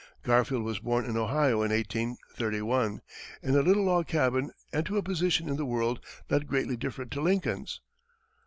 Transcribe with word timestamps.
Garfield 0.23 0.63
was 0.63 0.79
born 0.79 1.05
in 1.05 1.15
Ohio 1.15 1.61
in 1.61 1.69
1831, 1.69 3.01
in 3.43 3.55
a 3.55 3.61
little 3.61 3.83
log 3.83 4.07
cabin 4.07 4.49
and 4.73 4.83
to 4.83 4.97
a 4.97 5.03
position 5.03 5.47
in 5.47 5.57
the 5.57 5.63
world 5.67 6.03
not 6.27 6.47
greatly 6.47 6.75
different 6.75 7.11
to 7.11 7.21
Lincoln's. 7.21 7.81